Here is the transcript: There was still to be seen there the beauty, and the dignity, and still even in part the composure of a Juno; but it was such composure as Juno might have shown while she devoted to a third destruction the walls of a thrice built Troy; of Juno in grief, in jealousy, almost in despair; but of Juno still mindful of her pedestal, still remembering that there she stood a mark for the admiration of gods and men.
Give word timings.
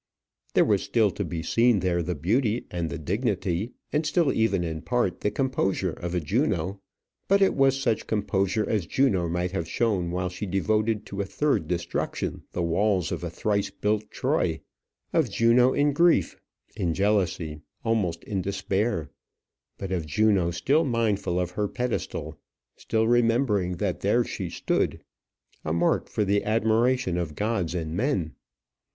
There 0.55 0.65
was 0.65 0.81
still 0.81 1.11
to 1.11 1.23
be 1.23 1.43
seen 1.43 1.81
there 1.81 2.01
the 2.01 2.15
beauty, 2.15 2.65
and 2.71 2.89
the 2.89 2.97
dignity, 2.97 3.73
and 3.93 4.03
still 4.03 4.33
even 4.33 4.63
in 4.63 4.81
part 4.81 5.21
the 5.21 5.29
composure 5.29 5.93
of 5.93 6.15
a 6.15 6.19
Juno; 6.19 6.81
but 7.27 7.39
it 7.39 7.53
was 7.53 7.79
such 7.79 8.07
composure 8.07 8.67
as 8.67 8.87
Juno 8.87 9.29
might 9.29 9.51
have 9.51 9.67
shown 9.67 10.09
while 10.09 10.29
she 10.29 10.47
devoted 10.47 11.05
to 11.05 11.21
a 11.21 11.25
third 11.27 11.67
destruction 11.67 12.41
the 12.51 12.63
walls 12.63 13.11
of 13.11 13.23
a 13.23 13.29
thrice 13.29 13.69
built 13.69 14.09
Troy; 14.09 14.61
of 15.13 15.29
Juno 15.29 15.71
in 15.71 15.93
grief, 15.93 16.35
in 16.75 16.95
jealousy, 16.95 17.61
almost 17.85 18.23
in 18.23 18.41
despair; 18.41 19.11
but 19.77 19.91
of 19.91 20.07
Juno 20.07 20.49
still 20.49 20.83
mindful 20.83 21.39
of 21.39 21.51
her 21.51 21.67
pedestal, 21.67 22.39
still 22.75 23.07
remembering 23.07 23.77
that 23.77 23.99
there 23.99 24.23
she 24.23 24.49
stood 24.49 25.03
a 25.63 25.71
mark 25.71 26.09
for 26.09 26.25
the 26.25 26.43
admiration 26.43 27.19
of 27.19 27.35
gods 27.35 27.75
and 27.75 27.95
men. 27.95 28.33